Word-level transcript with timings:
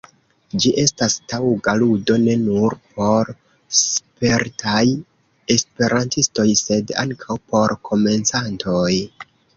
Ĝi 0.63 0.69
estas 0.83 1.15
taŭga 1.33 1.73
ludo 1.81 2.15
ne 2.21 2.37
nur 2.45 2.75
por 2.95 3.29
spertaj 3.81 4.83
esperantistoj, 5.57 6.47
sed 6.65 6.95
ankaŭ 7.05 7.39
por 7.53 7.77
komencantoj. 7.91 8.89